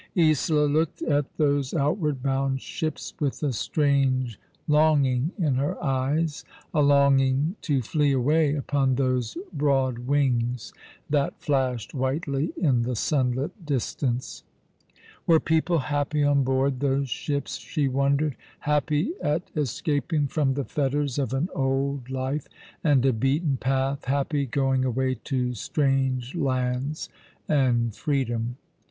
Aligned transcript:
Isola 0.17 0.65
looked 0.65 1.03
at 1.03 1.37
those 1.37 1.69
3fy 1.69 1.73
Frolic 1.77 1.77
Falcon, 1.77 1.77
ivith 1.77 1.77
Bright 1.77 1.77
Eyes, 1.77 1.77
1 1.77 1.83
1 1.85 1.85
1 1.85 1.87
outward 1.87 2.23
bound 2.55 2.61
ships 2.61 3.13
with 3.19 3.43
a 3.43 3.53
strange 3.53 4.39
longing 4.67 5.31
in 5.37 5.55
her 5.57 5.83
eyes— 5.83 6.43
a 6.73 6.81
longing 6.81 7.55
to 7.61 7.81
flee 7.83 8.11
away 8.11 8.55
upon 8.55 8.95
those 8.95 9.37
broad 9.53 9.99
wings 9.99 10.73
that 11.07 11.39
flashed 11.39 11.93
whitely 11.93 12.51
in 12.57 12.81
the 12.81 12.95
sunlit 12.95 13.63
distance. 13.63 14.41
Were 15.27 15.39
people 15.39 15.77
happy 15.77 16.23
on 16.23 16.43
board 16.43 16.79
those 16.79 17.07
ships, 17.07 17.57
she 17.59 17.87
wondered, 17.87 18.35
happy 18.61 19.11
at 19.21 19.51
escaping 19.55 20.25
from 20.25 20.55
the 20.55 20.65
fetters 20.65 21.19
of 21.19 21.31
an 21.31 21.47
old 21.53 22.09
life 22.09 22.47
and 22.83 23.05
a 23.05 23.13
beaten 23.13 23.57
path, 23.57 24.05
happy 24.05 24.47
going 24.47 24.83
away 24.83 25.13
to 25.25 25.53
strange 25.53 26.33
lands 26.33 27.07
and 27.47 27.95
freedom 27.95 28.57